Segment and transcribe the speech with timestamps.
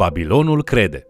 [0.00, 1.06] Babilonul crede.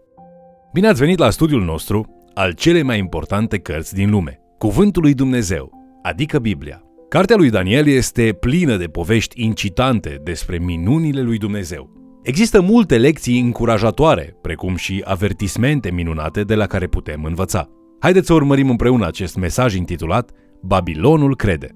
[0.73, 5.13] Bine ați venit la studiul nostru al celei mai importante cărți din lume, Cuvântul lui
[5.13, 5.71] Dumnezeu,
[6.01, 6.81] adică Biblia.
[7.09, 11.89] Cartea lui Daniel este plină de povești incitante despre minunile lui Dumnezeu.
[12.23, 17.69] Există multe lecții încurajatoare, precum și avertismente minunate de la care putem învăța.
[17.99, 20.31] Haideți să urmărim împreună acest mesaj intitulat
[20.61, 21.75] Babilonul crede.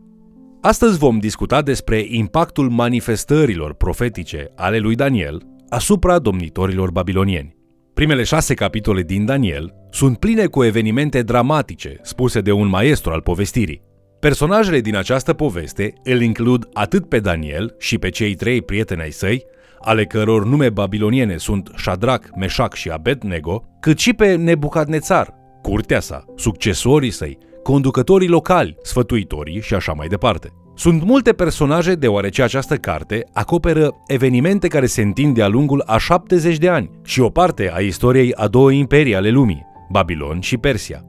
[0.61, 7.55] Astăzi vom discuta despre impactul manifestărilor profetice ale lui Daniel asupra domnitorilor babilonieni.
[7.93, 13.21] Primele șase capitole din Daniel sunt pline cu evenimente dramatice spuse de un maestru al
[13.21, 13.81] povestirii.
[14.19, 19.11] Personajele din această poveste îl includ atât pe Daniel și pe cei trei prieteni ai
[19.11, 19.43] săi,
[19.79, 26.25] ale căror nume babiloniene sunt Shadrach, Meshach și Abednego, cât și pe Nebucadnețar, curtea sa,
[26.35, 30.64] succesorii săi, conducătorii locali, sfătuitorii și așa mai departe.
[30.77, 36.57] Sunt multe personaje deoarece această carte acoperă evenimente care se întind de-a lungul a 70
[36.57, 41.03] de ani și o parte a istoriei a două imperii ale lumii, Babilon și Persia.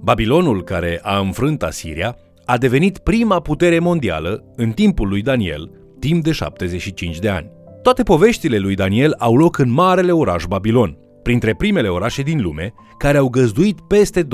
[0.00, 6.22] Babilonul, care a înfrânt Asiria, a devenit prima putere mondială în timpul lui Daniel, timp
[6.22, 7.50] de 75 de ani.
[7.82, 12.72] Toate poveștile lui Daniel au loc în marele oraș Babilon, printre primele orașe din lume
[12.98, 14.28] care au găzduit peste 200.000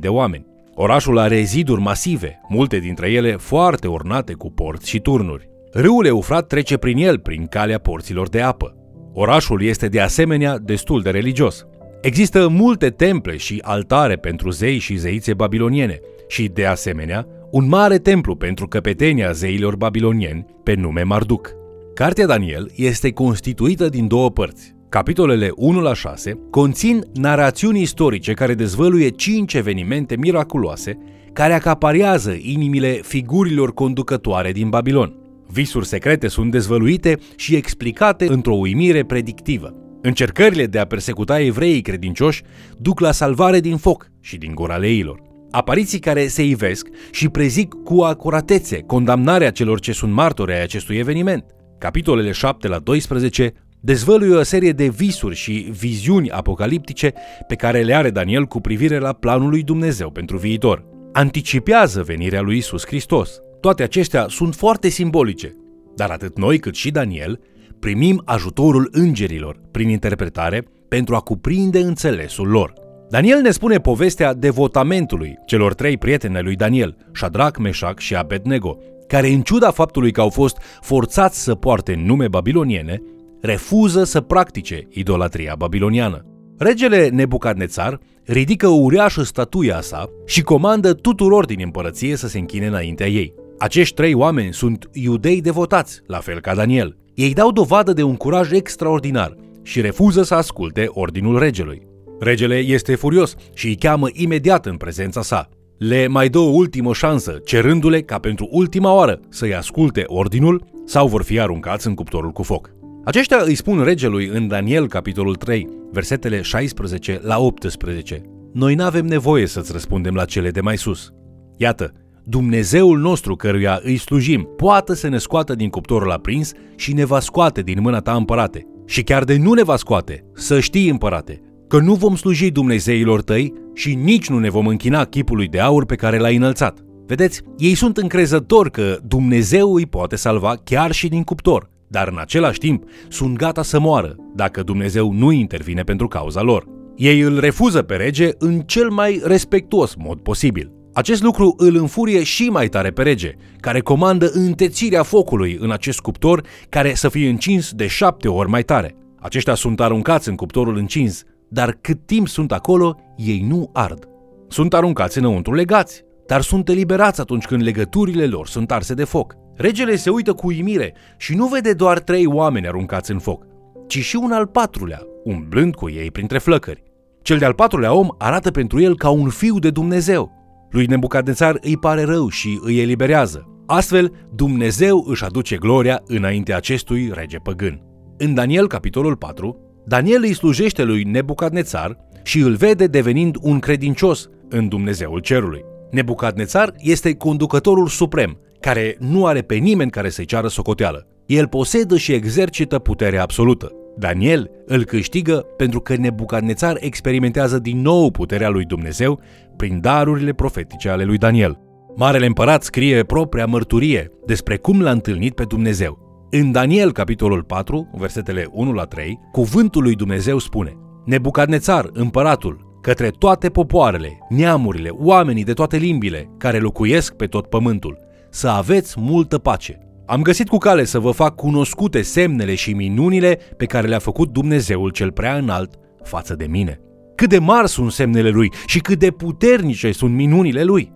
[0.00, 0.51] de oameni.
[0.74, 5.48] Orașul are ziduri masive, multe dintre ele foarte ornate cu porți și turnuri.
[5.72, 8.76] Râul Eufrat trece prin el, prin calea porților de apă.
[9.12, 11.66] Orașul este de asemenea destul de religios.
[12.00, 17.98] Există multe temple și altare pentru zei și zeițe babiloniene și, de asemenea, un mare
[17.98, 21.50] templu pentru căpetenia zeilor babilonieni pe nume Marduk.
[21.94, 24.74] Cartea Daniel este constituită din două părți.
[24.92, 30.98] Capitolele 1 la 6 conțin narațiuni istorice care dezvăluie cinci evenimente miraculoase
[31.32, 35.14] care acapariază inimile figurilor conducătoare din Babilon.
[35.46, 39.74] Visuri secrete sunt dezvăluite și explicate într-o uimire predictivă.
[40.02, 42.42] Încercările de a persecuta evreii credincioși
[42.78, 45.22] duc la salvare din foc și din gura leilor.
[45.50, 50.96] Apariții care se ivesc și prezic cu acuratețe condamnarea celor ce sunt martori ai acestui
[50.96, 51.44] eveniment.
[51.78, 53.52] Capitolele 7 la 12
[53.84, 57.12] dezvăluie o serie de visuri și viziuni apocaliptice
[57.46, 60.84] pe care le are Daniel cu privire la planul lui Dumnezeu pentru viitor.
[61.12, 63.40] Anticipează venirea lui Isus Hristos.
[63.60, 65.56] Toate acestea sunt foarte simbolice,
[65.96, 67.40] dar atât noi cât și Daniel
[67.78, 72.72] primim ajutorul îngerilor prin interpretare pentru a cuprinde înțelesul lor.
[73.08, 78.78] Daniel ne spune povestea devotamentului celor trei prieteni ai lui Daniel, Shadrach, Meshach și Abednego,
[79.06, 83.02] care în ciuda faptului că au fost forțați să poarte nume babiloniene,
[83.42, 86.26] refuză să practice idolatria babiloniană.
[86.58, 92.66] Regele Nebucadnețar ridică o uriașă statuia sa și comandă tuturor din împărăție să se închine
[92.66, 93.34] înaintea ei.
[93.58, 96.96] Acești trei oameni sunt iudei devotați, la fel ca Daniel.
[97.14, 101.86] Ei dau dovadă de un curaj extraordinar și refuză să asculte ordinul regelui.
[102.20, 105.48] Regele este furios și îi cheamă imediat în prezența sa.
[105.78, 111.06] Le mai dă o ultimă șansă, cerându-le ca pentru ultima oară să-i asculte ordinul sau
[111.06, 112.81] vor fi aruncați în cuptorul cu foc.
[113.04, 118.22] Aceștia îi spun regelui în Daniel, capitolul 3, versetele 16 la 18.
[118.52, 121.12] Noi n-avem nevoie să-ți răspundem la cele de mai sus.
[121.56, 121.92] Iată,
[122.24, 127.20] Dumnezeul nostru căruia îi slujim poate să ne scoată din cuptorul aprins și ne va
[127.20, 128.66] scoate din mâna ta împărate.
[128.86, 133.22] Și chiar de nu ne va scoate, să știi împărate, că nu vom sluji Dumnezeilor
[133.22, 136.78] tăi și nici nu ne vom închina chipului de aur pe care l-ai înălțat.
[137.06, 142.18] Vedeți, ei sunt încrezători că Dumnezeu îi poate salva chiar și din cuptor, dar în
[142.18, 146.66] același timp sunt gata să moară dacă Dumnezeu nu intervine pentru cauza lor.
[146.96, 150.72] Ei îl refuză pe rege în cel mai respectuos mod posibil.
[150.92, 156.00] Acest lucru îl înfurie și mai tare pe rege, care comandă întețirea focului în acest
[156.00, 158.96] cuptor care să fie încins de șapte ori mai tare.
[159.20, 164.08] Aceștia sunt aruncați în cuptorul încins, dar cât timp sunt acolo, ei nu ard.
[164.48, 169.41] Sunt aruncați înăuntru legați, dar sunt eliberați atunci când legăturile lor sunt arse de foc.
[169.62, 173.46] Regele se uită cu uimire și nu vede doar trei oameni aruncați în foc,
[173.86, 176.82] ci și un al patrulea, umblând cu ei printre flăcări.
[177.22, 180.30] Cel de-al patrulea om arată pentru el ca un fiu de Dumnezeu.
[180.70, 183.62] Lui Nebucadnețar îi pare rău și îi eliberează.
[183.66, 187.82] Astfel, Dumnezeu își aduce gloria înainte acestui rege păgân.
[188.18, 189.56] În Daniel, capitolul 4,
[189.86, 195.64] Daniel îi slujește lui Nebucadnețar și îl vede devenind un credincios în Dumnezeul cerului.
[195.90, 201.06] Nebucadnețar este conducătorul suprem, care nu are pe nimeni care să-i ceară socoteală.
[201.26, 203.72] El posedă și exercită puterea absolută.
[203.98, 209.20] Daniel îl câștigă pentru că Nebucadnețar experimentează din nou puterea lui Dumnezeu
[209.56, 211.58] prin darurile profetice ale lui Daniel.
[211.96, 215.98] Marele împărat scrie propria mărturie despre cum l-a întâlnit pe Dumnezeu.
[216.30, 223.08] În Daniel, capitolul 4, versetele 1 la 3, cuvântul lui Dumnezeu spune Nebucadnețar, împăratul, către
[223.08, 227.98] toate popoarele, neamurile, oamenii de toate limbile care locuiesc pe tot pământul,
[228.32, 229.78] să aveți multă pace.
[230.06, 234.32] Am găsit cu cale să vă fac cunoscute semnele și minunile pe care le-a făcut
[234.32, 236.80] Dumnezeul cel prea înalt față de mine.
[237.14, 240.92] Cât de mari sunt semnele lui și cât de puternice sunt minunile lui.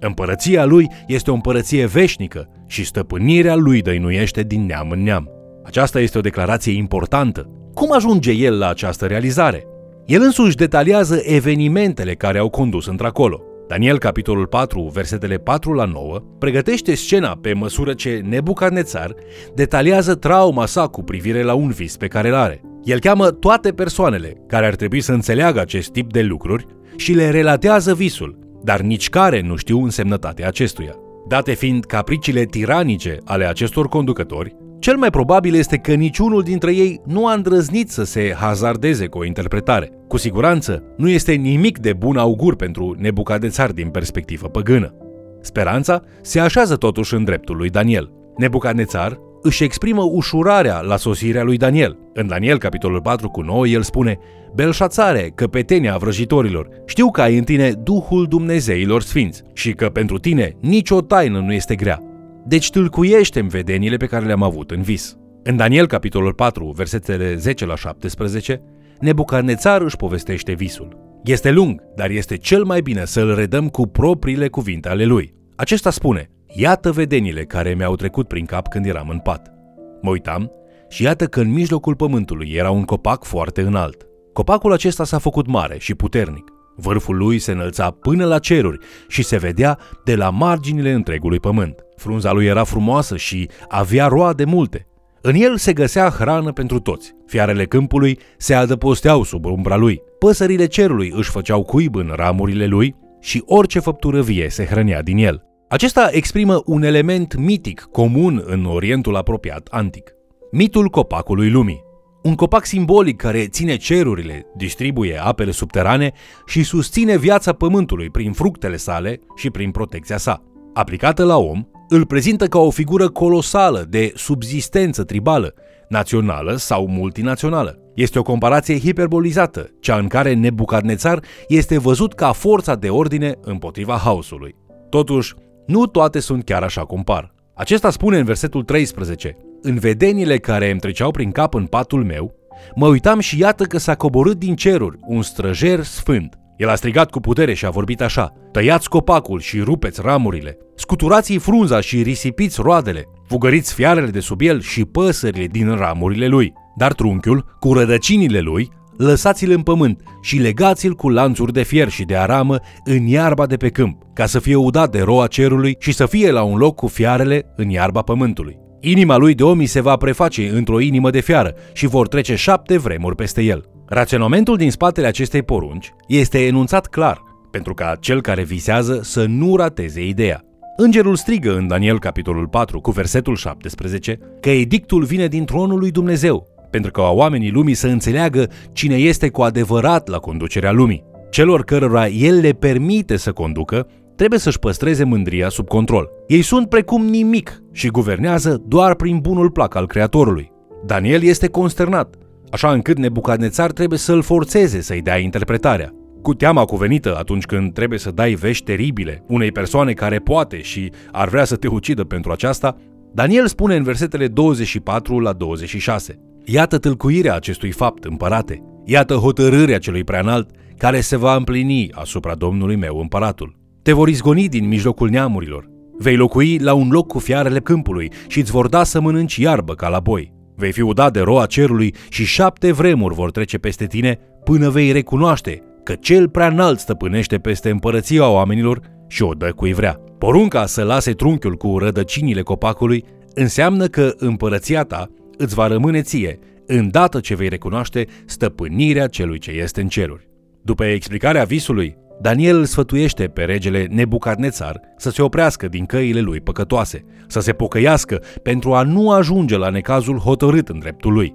[0.00, 5.30] Împărăția lui este o împărăție veșnică și stăpânirea lui dăinuiește din neam în neam.
[5.64, 7.50] Aceasta este o declarație importantă.
[7.74, 9.66] Cum ajunge el la această realizare?
[10.06, 13.42] El însuși detaliază evenimentele care au condus într-acolo.
[13.72, 19.14] Daniel, capitolul 4, versetele 4 la 9, pregătește scena pe măsură ce Nebucadnețar
[19.54, 22.60] detaliază trauma sa cu privire la un vis pe care îl are.
[22.84, 26.66] El cheamă toate persoanele care ar trebui să înțeleagă acest tip de lucruri
[26.96, 30.94] și le relatează visul, dar nici care nu știu însemnătatea acestuia.
[31.28, 37.00] Date fiind capriciile tiranice ale acestor conducători, cel mai probabil este că niciunul dintre ei
[37.06, 39.90] nu a îndrăznit să se hazardeze cu o interpretare.
[40.08, 44.94] Cu siguranță, nu este nimic de bun augur pentru Nebucadețar din perspectivă păgână.
[45.40, 48.12] Speranța se așează totuși în dreptul lui Daniel.
[48.36, 51.98] Nebucadețar își exprimă ușurarea la sosirea lui Daniel.
[52.14, 54.18] În Daniel, capitolul 4 cu 9, el spune
[54.54, 60.56] Belșațare, căpetenia vrăjitorilor, știu că ai în tine Duhul Dumnezeilor Sfinți și că pentru tine
[60.60, 62.11] nicio taină nu este grea.
[62.44, 65.16] Deci tâlcuiește în vedenile pe care le-am avut în vis.
[65.42, 68.62] În Daniel, capitolul 4, versetele 10 la 17,
[69.00, 71.20] Nebucarnețar își povestește visul.
[71.24, 75.34] Este lung, dar este cel mai bine să-l redăm cu propriile cuvinte ale lui.
[75.56, 79.52] Acesta spune, Iată vedenile care mi-au trecut prin cap când eram în pat.
[80.00, 80.52] Mă uitam
[80.88, 84.06] și iată că în mijlocul pământului era un copac foarte înalt.
[84.32, 86.52] Copacul acesta s-a făcut mare și puternic.
[86.76, 88.78] Vârful lui se înălța până la ceruri
[89.08, 91.84] și se vedea de la marginile întregului pământ.
[92.02, 94.86] Frunza lui era frumoasă și avea roade multe.
[95.20, 97.14] În el se găsea hrană pentru toți.
[97.26, 100.02] Fiarele câmpului se adăposteau sub umbra lui.
[100.18, 105.16] Păsările cerului își făceau cuib în ramurile lui și orice făptură vie se hrănea din
[105.16, 105.42] el.
[105.68, 110.10] Acesta exprimă un element mitic comun în Orientul apropiat antic.
[110.50, 111.84] Mitul copacului lumii.
[112.22, 116.12] Un copac simbolic care ține cerurile, distribuie apele subterane
[116.46, 120.42] și susține viața pământului prin fructele sale și prin protecția sa.
[120.74, 125.54] Aplicată la om, îl prezintă ca o figură colosală de subzistență tribală,
[125.88, 127.78] națională sau multinațională.
[127.94, 133.96] Este o comparație hiperbolizată, cea în care Nebucadnețar este văzut ca forța de ordine împotriva
[133.96, 134.54] haosului.
[134.88, 135.34] Totuși,
[135.66, 137.34] nu toate sunt chiar așa cum par.
[137.54, 142.34] Acesta spune în versetul 13, În vedenile care îmi treceau prin cap în patul meu,
[142.74, 146.41] mă uitam și iată că s-a coborât din ceruri un străjer sfânt.
[146.62, 151.38] El a strigat cu putere și a vorbit așa, Tăiați copacul și rupeți ramurile, scuturați-i
[151.38, 156.52] frunza și risipiți roadele, fugăriți fiarele de sub el și păsările din ramurile lui.
[156.76, 162.04] Dar trunchiul, cu rădăcinile lui, lăsați-l în pământ și legați-l cu lanțuri de fier și
[162.04, 165.92] de aramă în iarba de pe câmp, ca să fie udat de roa cerului și
[165.92, 168.58] să fie la un loc cu fiarele în iarba pământului.
[168.80, 172.78] Inima lui de om se va preface într-o inimă de fiară și vor trece șapte
[172.78, 173.64] vremuri peste el.
[173.94, 179.56] Raționamentul din spatele acestei porunci este enunțat clar, pentru ca cel care visează să nu
[179.56, 180.40] rateze ideea.
[180.76, 185.90] Îngerul strigă în Daniel capitolul 4 cu versetul 17 că edictul vine din tronul lui
[185.90, 191.04] Dumnezeu pentru ca oamenii lumii să înțeleagă cine este cu adevărat la conducerea lumii.
[191.30, 196.08] Celor cărora el le permite să conducă, trebuie să-și păstreze mândria sub control.
[196.26, 200.52] Ei sunt precum nimic și guvernează doar prin bunul plac al Creatorului.
[200.86, 202.14] Daniel este consternat,
[202.52, 205.92] așa încât Nebucadnețar trebuie să-l forțeze să-i dea interpretarea.
[206.22, 210.92] Cu teama cuvenită atunci când trebuie să dai vești teribile unei persoane care poate și
[211.12, 212.76] ar vrea să te ucidă pentru aceasta,
[213.12, 216.18] Daniel spune în versetele 24 la 26.
[216.44, 218.62] Iată tâlcuirea acestui fapt, împărate.
[218.84, 223.56] Iată hotărârea celui preanalt care se va împlini asupra Domnului meu împăratul.
[223.82, 225.70] Te vor izgoni din mijlocul neamurilor.
[225.98, 229.74] Vei locui la un loc cu fiarele câmpului și îți vor da să mănânci iarbă
[229.74, 230.32] ca la boi.
[230.62, 234.92] Vei fi udat de roa cerului și șapte vremuri vor trece peste tine până vei
[234.92, 240.00] recunoaște că cel prea înalt stăpânește peste împărăția oamenilor și o dă cui vrea.
[240.18, 243.04] Porunca să lase trunchiul cu rădăcinile copacului
[243.34, 249.50] înseamnă că împărăția ta îți va rămâne ție, îndată ce vei recunoaște stăpânirea celui ce
[249.50, 250.28] este în ceruri.
[250.62, 256.40] După explicarea visului, Daniel îl sfătuiește pe regele Nebucadnețar să se oprească din căile lui
[256.40, 261.32] păcătoase, să se pocăiască pentru a nu ajunge la necazul hotărât în dreptul lui.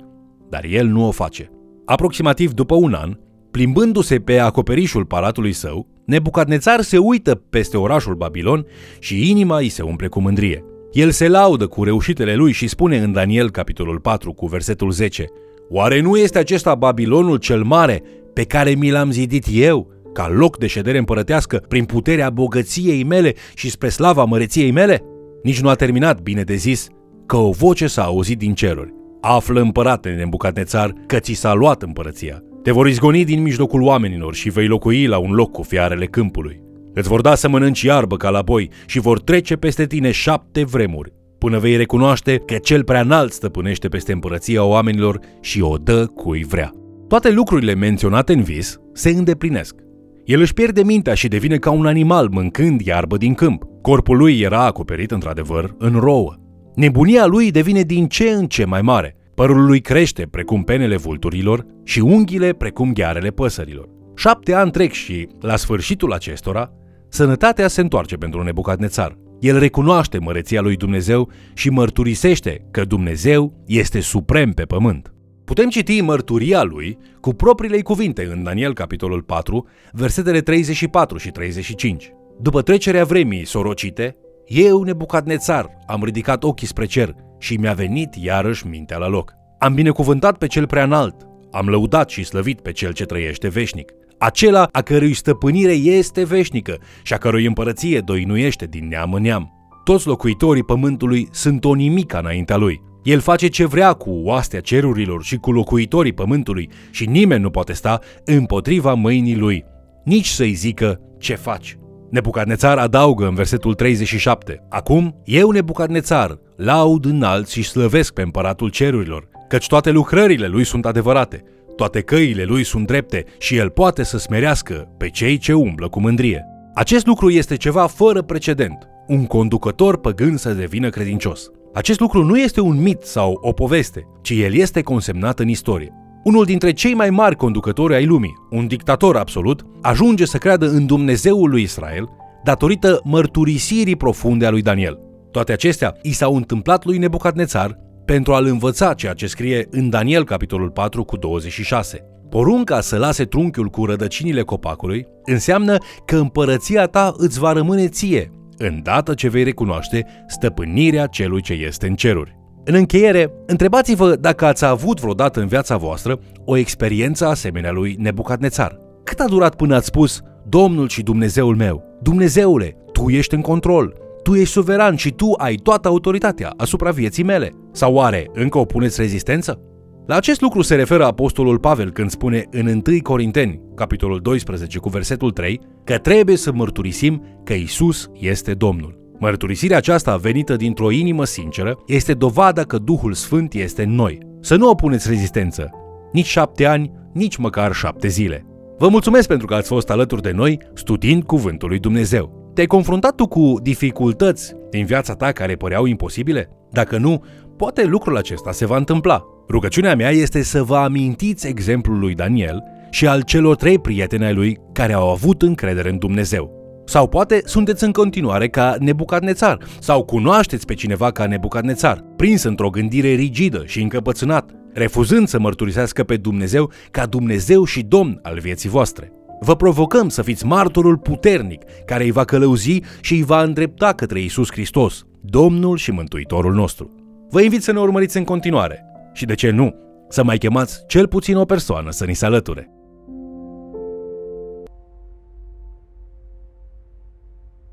[0.49, 1.51] Dar el nu o face.
[1.85, 3.17] Aproximativ după un an,
[3.51, 8.65] plimbându-se pe acoperișul palatului său, Nebucadnețar se uită peste orașul Babilon
[8.99, 10.63] și inima îi se umple cu mândrie.
[10.91, 15.25] El se laudă cu reușitele lui și spune în Daniel capitolul 4 cu versetul 10
[15.69, 18.03] Oare nu este acesta Babilonul cel mare
[18.33, 23.33] pe care mi l-am zidit eu, ca loc de ședere împărătească prin puterea bogăției mele
[23.55, 25.01] și spre slava măreției mele?
[25.43, 26.87] Nici nu a terminat, bine de zis,
[27.25, 28.93] că o voce s-a auzit din ceruri.
[29.21, 32.43] Află împărate Nebucadnețar că ți s-a luat împărăția.
[32.63, 36.61] Te vor izgoni din mijlocul oamenilor și vei locui la un loc cu fiarele câmpului.
[36.93, 40.63] Îți vor da să mănânci iarbă ca la boi și vor trece peste tine șapte
[40.63, 46.05] vremuri, până vei recunoaște că cel prea înalt stăpânește peste împărăția oamenilor și o dă
[46.05, 46.71] cui vrea.
[47.07, 49.85] Toate lucrurile menționate în vis se îndeplinesc.
[50.27, 53.63] El își pierde mintea și devine ca un animal mâncând iarbă din câmp.
[53.81, 56.35] Corpul lui era acoperit într-adevăr în rouă.
[56.75, 59.15] Nebunia lui devine din ce în ce mai mare.
[59.35, 63.89] Părul lui crește precum penele vulturilor și unghiile precum ghearele păsărilor.
[64.15, 66.71] Șapte ani trec și, la sfârșitul acestora,
[67.09, 69.17] sănătatea se întoarce pentru Nebucadnețar.
[69.39, 75.11] El recunoaște măreția lui Dumnezeu și mărturisește că Dumnezeu este suprem pe pământ.
[75.47, 82.11] Putem citi mărturia lui cu propriile cuvinte în Daniel capitolul 4, versetele 34 și 35.
[82.39, 88.67] După trecerea vremii sorocite, eu, Nebucadnețar, am ridicat ochii spre cer și mi-a venit iarăși
[88.67, 89.33] mintea la loc.
[89.59, 91.15] Am binecuvântat pe cel prea înalt,
[91.51, 96.77] am lăudat și slăvit pe cel ce trăiește veșnic, acela a cărui stăpânire este veșnică
[97.03, 99.51] și a cărui împărăție doinuiește din neam în neam.
[99.83, 102.86] Toți locuitorii pământului sunt o nimica înaintea lui.
[103.03, 107.73] El face ce vrea cu oastea cerurilor și cu locuitorii pământului și nimeni nu poate
[107.73, 109.65] sta împotriva mâinii lui,
[110.03, 111.77] nici să-i zică ce faci.
[112.09, 119.29] Nebucadnețar adaugă în versetul 37, Acum, eu, Nebucadnețar, laud înalt și slăvesc pe împăratul cerurilor,
[119.47, 121.43] căci toate lucrările lui sunt adevărate,
[121.75, 125.99] toate căile lui sunt drepte și el poate să smerească pe cei ce umblă cu
[125.99, 126.45] mândrie.
[126.73, 131.49] Acest lucru este ceva fără precedent, un conducător păgân să devină credincios.
[131.77, 135.93] Acest lucru nu este un mit sau o poveste, ci el este consemnat în istorie.
[136.23, 140.85] Unul dintre cei mai mari conducători ai lumii, un dictator absolut, ajunge să creadă în
[140.85, 142.09] Dumnezeul lui Israel
[142.43, 144.99] datorită mărturisirii profunde a lui Daniel.
[145.31, 150.23] Toate acestea i s-au întâmplat lui Nebucadnețar pentru a-l învăța ceea ce scrie în Daniel
[150.23, 152.05] capitolul 4 cu 26.
[152.29, 158.31] Porunca să lase trunchiul cu rădăcinile copacului înseamnă că împărăția ta îți va rămâne ție,
[158.57, 162.35] îndată ce vei recunoaște stăpânirea celui ce este în ceruri.
[162.63, 168.79] În încheiere, întrebați-vă dacă ați avut vreodată în viața voastră o experiență asemenea lui Nebucadnețar.
[169.03, 173.93] Cât a durat până ați spus, Domnul și Dumnezeul meu, Dumnezeule, Tu ești în control,
[174.23, 177.51] Tu ești suveran și Tu ai toată autoritatea asupra vieții mele?
[177.71, 179.61] Sau oare încă opuneți rezistență?
[180.07, 184.89] La acest lucru se referă apostolul Pavel când spune în 1 Corinteni, capitolul 12 cu
[184.89, 188.99] versetul 3, că trebuie să mărturisim că Isus este Domnul.
[189.19, 194.17] Mărturisirea aceasta venită dintr-o inimă sinceră este dovada că Duhul Sfânt este în noi.
[194.41, 195.69] Să nu opuneți rezistență,
[196.11, 198.45] nici șapte ani, nici măcar șapte zile.
[198.77, 202.51] Vă mulțumesc pentru că ați fost alături de noi studiind Cuvântul lui Dumnezeu.
[202.53, 206.49] Te-ai confruntat tu cu dificultăți din viața ta care păreau imposibile?
[206.71, 207.23] Dacă nu,
[207.57, 209.23] poate lucrul acesta se va întâmpla.
[209.49, 214.33] Rugăciunea mea este să vă amintiți exemplul lui Daniel și al celor trei prieteni ai
[214.33, 216.55] lui care au avut încredere în Dumnezeu.
[216.85, 222.69] Sau poate sunteți în continuare ca Nebucadnețar, sau cunoașteți pe cineva ca Nebucadnețar, prins într-o
[222.69, 228.69] gândire rigidă și încăpățânat, refuzând să mărturisească pe Dumnezeu ca Dumnezeu și Domn al vieții
[228.69, 229.11] voastre.
[229.39, 234.21] Vă provocăm să fiți martorul puternic care îi va călăuzi și îi va îndrepta către
[234.21, 237.06] Isus Hristos, Domnul și Mântuitorul nostru.
[237.29, 239.75] Vă invit să ne urmăriți în continuare și, de ce nu,
[240.09, 242.76] să mai chemați cel puțin o persoană să ni se alăture.